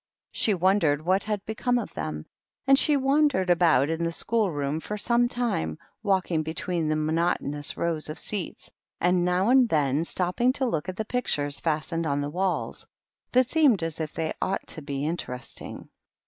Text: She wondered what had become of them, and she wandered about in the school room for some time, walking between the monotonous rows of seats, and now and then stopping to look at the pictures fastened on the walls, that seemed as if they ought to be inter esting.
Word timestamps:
She 0.31 0.55
wondered 0.55 1.05
what 1.05 1.25
had 1.25 1.45
become 1.45 1.77
of 1.77 1.93
them, 1.93 2.25
and 2.65 2.79
she 2.79 2.97
wandered 2.97 3.51
about 3.51 3.87
in 3.87 4.03
the 4.03 4.11
school 4.11 4.49
room 4.49 4.79
for 4.79 4.97
some 4.97 5.27
time, 5.27 5.77
walking 6.01 6.41
between 6.41 6.87
the 6.89 6.95
monotonous 6.95 7.77
rows 7.77 8.09
of 8.09 8.17
seats, 8.17 8.71
and 8.99 9.23
now 9.23 9.49
and 9.49 9.69
then 9.69 10.03
stopping 10.03 10.53
to 10.53 10.65
look 10.65 10.89
at 10.89 10.95
the 10.95 11.05
pictures 11.05 11.59
fastened 11.59 12.07
on 12.07 12.19
the 12.19 12.31
walls, 12.31 12.87
that 13.31 13.45
seemed 13.45 13.83
as 13.83 13.99
if 13.99 14.11
they 14.13 14.33
ought 14.41 14.65
to 14.69 14.81
be 14.81 15.05
inter 15.05 15.37
esting. 15.37 15.87